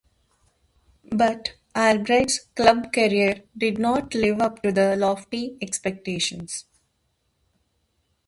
But 1.11 1.57
Albright's 1.75 2.39
club 2.55 2.91
career 2.91 3.43
did 3.55 3.77
not 3.77 4.15
live 4.15 4.41
up 4.41 4.63
to 4.63 4.71
the 4.71 4.95
lofty 4.95 5.59
expectations. 5.61 6.65